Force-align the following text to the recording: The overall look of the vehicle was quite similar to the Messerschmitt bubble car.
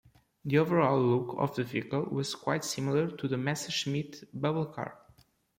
The 0.45 0.57
overall 0.57 0.99
look 0.99 1.35
of 1.37 1.53
the 1.55 1.63
vehicle 1.63 2.05
was 2.07 2.33
quite 2.33 2.63
similar 2.63 3.15
to 3.17 3.27
the 3.27 3.37
Messerschmitt 3.37 4.23
bubble 4.33 4.65
car. 4.65 4.97